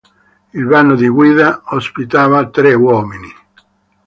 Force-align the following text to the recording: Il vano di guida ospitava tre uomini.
Il 0.53 0.65
vano 0.65 0.95
di 0.95 1.07
guida 1.07 1.61
ospitava 1.65 2.49
tre 2.49 2.73
uomini. 2.73 3.31